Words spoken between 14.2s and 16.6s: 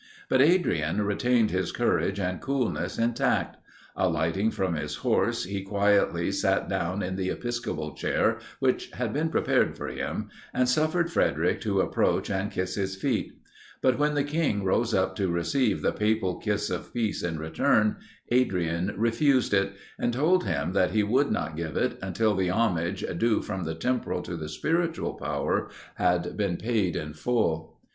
king rose up to receive the papal